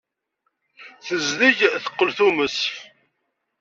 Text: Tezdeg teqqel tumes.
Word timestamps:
Tezdeg 1.05 1.57
teqqel 1.83 2.09
tumes. 2.17 2.59